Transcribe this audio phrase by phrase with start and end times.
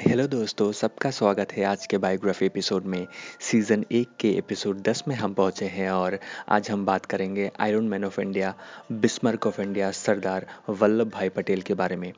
[0.00, 3.06] Hello दोस्तों, सबका स्वागत है आज के बायोग्राफी एपिसोड में।
[3.40, 7.84] सीज़न एक के एपिसोड 10 में हम पहुँचे हैं और आज हम बात करेंगे iron
[7.84, 8.54] man of India
[8.92, 10.46] Bismarck of India Sardar
[11.10, 12.12] Vallabhbhai Patel के बारे में।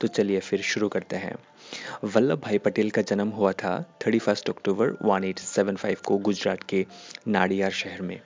[0.00, 1.34] तो चलिए फिर शुरू करते हैं।
[2.04, 6.86] वल्लभ भाई पटेल का जन्म हुआ था थर्टी फ़र्स्ट अक्टूबर वन को गुजरात के
[7.28, 8.20] नाडियार शहर में।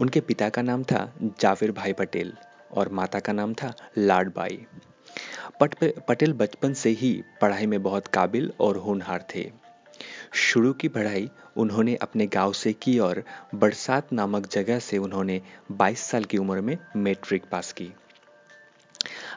[0.00, 2.32] उनके पिता का नाम था जाविर भाई पटेल
[2.72, 4.66] और माता का नाम था लाडबाई।
[5.60, 5.74] पट
[6.08, 9.50] पटेल बचपन से ही पढ़ाई में बहुत काबिल और होनहार थे।
[10.34, 13.22] शुरू की पढ़ाई उन्होंने अपने गाँव से की और
[13.54, 15.40] बरसात नामक जगह से उन्होंने
[15.72, 17.92] 22 साल की उम्र में मैट्रिक पास की।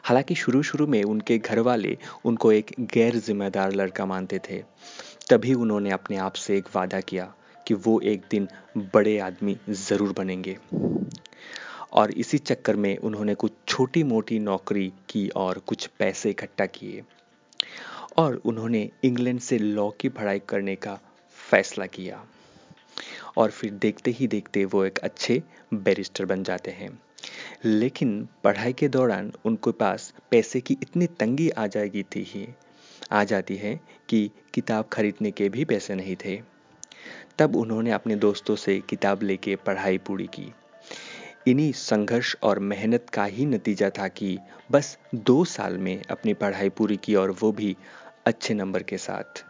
[0.02, 4.62] हालाँकि शुरू शुरू में उनके घर वाले उनको एक गैर जिम्मेदार लड़का मानते थे।
[5.30, 7.32] तभी उन्होंने अपने आप से एक वादा किया
[7.66, 8.48] कि वो एक दिन
[8.94, 10.56] बड़े आदमी ज़रूर बनेंगे।
[11.92, 17.02] और इसी चक्कर में उन्होंने कुछ छोटी मोटी नौकरी की और कुछ पैसे इकट्ठा किए।
[18.16, 20.98] और उन्होंने इंग्लैंड से लॉ की पढ़ाई करने का
[21.50, 22.24] फैसला किया।
[23.36, 25.42] और फिर देखते ही देखते वो एक अच्छे
[25.74, 27.02] बैरिस्टर बन जाते हैं।
[27.64, 32.48] लेकिन पढ़ाई के दौरान उनके पास पैसे की इतनी तंगी आ जाएगी थी ही,
[33.12, 36.42] आ जाती है कि किताब खरीदने के भी पैसे नहीं थे।
[37.38, 40.52] तब उन्होंने अपने दोस्तों से किताब लेके पढ़ाई पूरी की।
[41.46, 44.38] इन्हीं संघर्ष और मेहनत का ही नतीजा था कि
[44.72, 47.76] बस दो साल में अपनी पढ़ाई पूरी की और वो भी
[48.26, 49.44] अच्छे नंबर के साथ।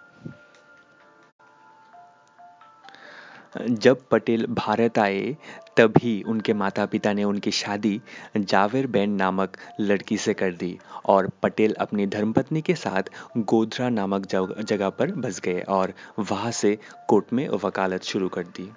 [3.60, 5.36] जब पटेल भारत आए,
[5.76, 8.00] तभी उनके माता पिता ने उनकी शादी
[8.36, 14.26] जावेर बैन नामक लड़की से कर दी और पटेल अपनी धर्मपत्नी के साथ गोधरा नामक
[14.62, 18.70] जगह पर बस गए और वहाँ से कोर्ट में वकालत शुरू कर दी।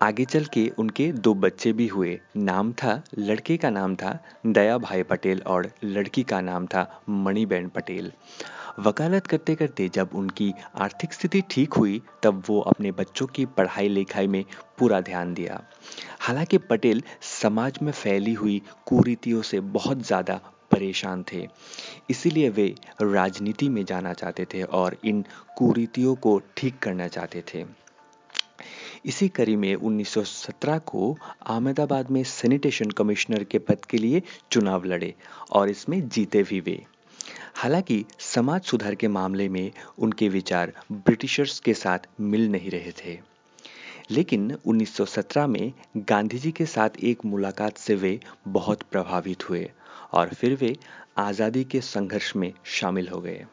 [0.00, 4.76] आगे चल के उनके दो बच्चे भी हुए। नाम था, लड़के का नाम था दया
[4.78, 8.10] भाई पटेल और लड़की का नाम था मणिबेन पटेल।
[8.78, 13.88] वकालत करते करते जब उनकी आर्थिक स्थिति ठीक हुई, तब वो अपने बच्चों की पढ़ाई
[13.88, 14.44] लिखाई में
[14.78, 15.62] पूरा ध्यान दिया।
[16.20, 20.40] हालाँकि पटेल समाज में फैली हुई कुरीतियों से बहुत ज़्यादा
[20.70, 21.46] परेशान थे,
[22.10, 22.68] इसीलिए वे
[23.02, 25.24] राजनीति में जाना चाहते थे और इन
[25.58, 27.64] कुरीतियों को ठीक करना चाहते थे।
[29.06, 34.22] इसी कड़ी में 1917 को अहमदाबाद में सैनिटेशन कमिश्नर के पद के लिए
[34.52, 35.14] चुनाव लड़े
[35.52, 36.82] और इसमें जीते भी वे।
[37.54, 43.18] हालाँकि समाज सुधार के मामले में उनके विचार ब्रिटिशर्स के साथ मिल नहीं रहे थे।
[44.10, 49.70] लेकिन 1917 में गांधी जी के साथ एक मुलाकात से वे बहुत प्रभावित हुए
[50.12, 50.76] और फिर वे
[51.18, 53.44] आज़ादी के संघर्ष में शामिल हो गए।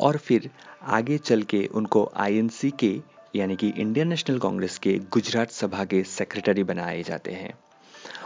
[0.00, 0.50] और फिर
[0.82, 6.02] आगे चल के उनको आईएनसी के यानी कि इंडियन नेशनल कांग्रेस के गुजरात सभा के
[6.04, 7.52] सेक्रेटरी बनाए जाते हैं।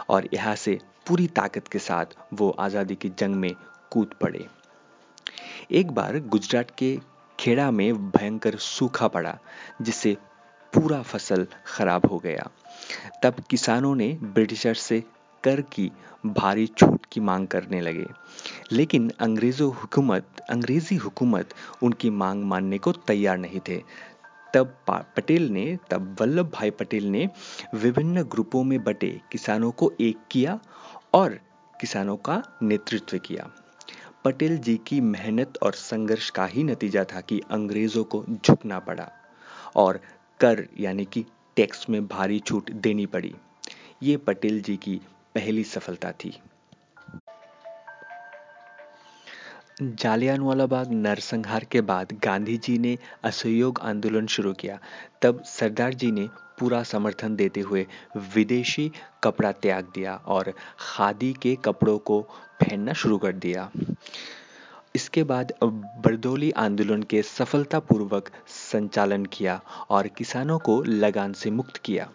[0.09, 3.51] और यहाँ से पूरी ताकत के साथ वो आज़ादी की जंग में
[3.91, 4.45] कूद पड़े।
[5.71, 6.97] एक बार गुजरात के
[7.39, 9.37] खेड़ा में भयंकर सूखा पड़ा,
[9.81, 10.15] जिससे
[10.73, 12.49] पूरा फ़सल खराब हो गया।
[13.23, 15.03] तब किसानों ने ब्रिटिशर से
[15.43, 15.91] कर की
[16.25, 18.05] भारी छूट की मांग करने लगे।
[18.71, 21.53] लेकिन अंग्रेज़ों हुकूमत, अंग्रेज़ी हुकूमत
[21.83, 23.81] उनकी मांग मानने को तैयार नहीं थे।
[24.53, 27.29] तब पटेल ने, तब वल्लभ भाई पटेल ने
[27.75, 30.59] विभिन्न ग्रुपों में बटे किसानों को एक किया
[31.13, 31.39] और
[31.81, 33.49] किसानों का नेतृत्व किया।
[34.25, 39.11] पटेल जी की मेहनत और संघर्ष का ही नतीजा था कि अंग्रेज़ों को झुकना पड़ा
[39.75, 39.99] और
[40.39, 41.25] कर यानी कि
[41.55, 43.35] टैक्स में भारी छूट देनी पड़ी।
[44.03, 45.01] ये पटेल जी की
[45.35, 46.37] पहली सफलता थी।
[49.77, 54.77] जालियानवाला बाग नरसंहार के बाद गांधी जी ने असहयोग आंदोलन शुरू किया।
[55.21, 56.27] तब सरदार जी ने
[56.59, 57.85] पूरा समर्थन देते हुए
[58.33, 58.91] विदेशी
[59.23, 62.19] कपड़ा त्याग दिया और खादी के कपड़ों को
[62.61, 63.69] पहनना शुरू कर दिया।
[64.95, 69.59] इसके बाद बरदौली आंदोलन के सफलतापूर्वक संचालन किया
[69.89, 72.09] और किसानों को लगान से मुक्त किया।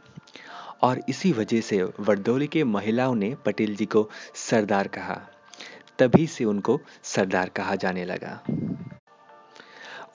[0.83, 5.21] और इसी वजह से वर्दौली के महिलाओं ने पटेल जी को सरदार कहा।
[5.99, 8.43] तभी से उनको सरदार कहा जाने लगा।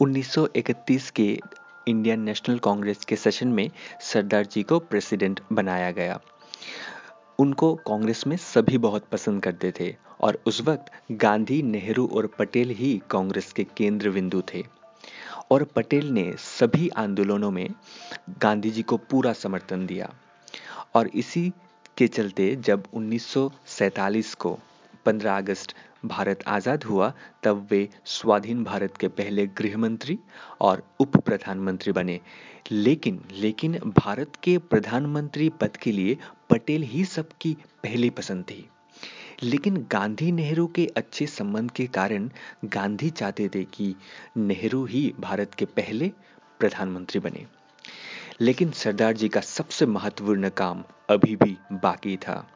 [0.02, 1.40] 1931 के
[1.88, 3.70] इंडियन नेशनल कांग्रेस के सेशन में
[4.02, 6.20] सरदार जी को प्रेसिडेंट बनाया गया।
[7.40, 12.70] उनको कांग्रेस में सभी बहुत पसंद करते थे और उस वक्त गांधी, नेहरू और पटेल
[12.70, 14.64] ही कांग्रेस के केंद्र बिंदु थे।
[15.52, 17.70] और पटेल ने सभी आंदोलनों में
[18.30, 20.14] गांधी जी को पूरा समर्थन दिया।
[20.94, 21.52] और इसी
[21.98, 24.60] के चलते जब 1947 को
[25.08, 25.74] 15 अगस्त,
[26.06, 27.14] भारत आज़ाद हुआ,
[27.44, 30.20] तब वे स्वाधीन भारत के पहले गृह मंत्री
[30.62, 32.20] और उप प्रधानमंत्री बने।
[32.72, 36.18] लेकिन लेकिन भारत के प्रधानमंत्री पद के लिए
[36.50, 38.70] पटेल ही सबकी पहली पसंद थी।
[39.44, 42.30] लेकिन गांधी नेहरू के अच्छे संबंध के कारण
[42.66, 43.96] गांधी चाहते थे कि
[44.38, 46.12] नेहरू ही भारत के पहले
[46.60, 47.46] प्रधानमंत्री बने।
[48.42, 52.48] लेकिन सरदार जी का सबसे महत्वपूर्ण काम अभी भी बाकी था।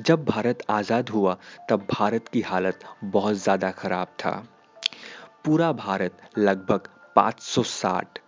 [0.00, 1.36] जब भारत आज़ाद हुआ,
[1.68, 4.46] तब भारत की हालत बहुत ज़्यादा खराब था।
[5.44, 8.18] पूरा भारत लगभग 560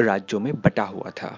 [0.00, 1.36] राज्यों में बटा हुआ था।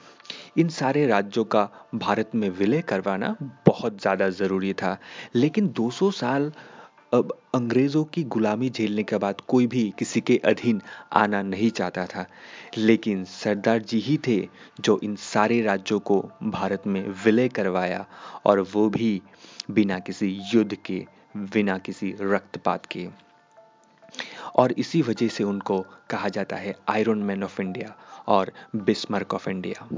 [0.56, 4.98] इन सारे राज्यों का भारत में विलय करवाना बहुत ज़्यादा ज़रूरी था,
[5.34, 6.52] लेकिन 200 साल
[7.14, 10.80] अब अंग्रेज़ों की गुलामी झेलने के बाद कोई भी किसी के अधीन
[11.12, 12.26] आना नहीं चाहता था।
[12.78, 14.48] लेकिन सरदार जी ही थे
[14.80, 18.06] जो इन सारे राज्यों को भारत में विलय करवाया
[18.46, 19.22] और वो भी
[19.70, 21.06] बिना किसी युद्ध के,
[21.36, 23.08] बिना किसी रक्तपात के।
[24.56, 27.96] और इसी वजह से उनको कहा जाता है आयरन मैन ऑफ़ इंडिया
[28.28, 29.88] और बिस्मर्क ऑफ़ इंडिया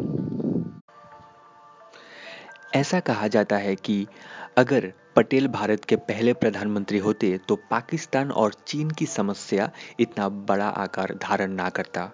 [2.77, 4.07] ऐसा कहा जाता है कि
[4.59, 9.71] अगर पटेल भारत के पहले प्रधानमंत्री होते तो पाकिस्तान और चीन की समस्या
[10.01, 12.05] इतना बड़ा आकार धारण ना करता।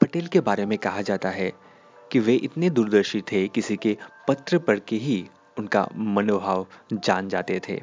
[0.00, 1.50] पटेल के बारे में कहा जाता है
[2.12, 3.96] कि वे इतने दूरदर्शी थे, किसी के
[4.28, 5.26] पत्र पढ़ के ही
[5.58, 7.82] उनका मनोभाव जान जाते थे।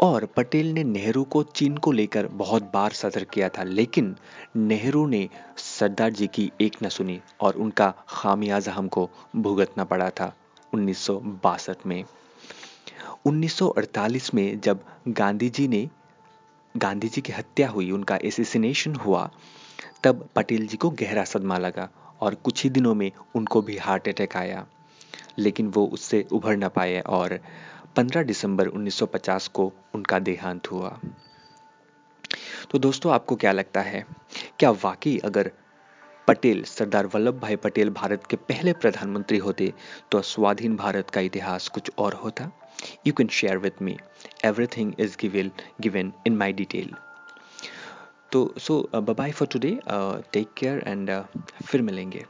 [0.00, 4.16] और पटेल ने नेहरू को चीन को लेकर बहुत बार सतर्क किया था, लेकिन
[4.56, 10.34] नेहरू ने सरदार जी की एक न सुनी और उनका खामियाजा हमको भुगतना पड़ा था।
[10.74, 11.10] उन्नीस
[11.86, 12.04] में।
[13.26, 15.90] 1948 में जब गांधी जी ने
[16.76, 19.30] गांधी जी की हत्या हुई, उनका एसिसिनेशन हुआ,
[20.04, 21.88] तब पटेल जी को गहरा सदमा लगा
[22.20, 24.66] और कुछ ही दिनों में उनको भी हार्ट अटैक आया।
[25.38, 27.40] लेकिन वो उससे उभर ना पाए और
[27.96, 31.00] 15 दिसंबर 1950 को उनका देहांत हुआ।
[32.70, 34.06] तो दोस्तों, आपको क्या लगता है,
[34.58, 35.52] क्या वाकई अगर
[36.28, 39.72] पटेल, सरदार वल्लभ भाई पटेल भारत के पहले प्रधानमंत्री होते
[40.12, 42.50] तो स्वाधीन भारत का इतिहास कुछ और होता।
[43.06, 43.96] You can share with me
[44.44, 45.50] everything is give
[45.80, 46.94] given in my detail
[48.32, 49.78] तो so bye for today
[50.32, 51.10] take care and
[51.64, 52.24] फिर मिलेंगे।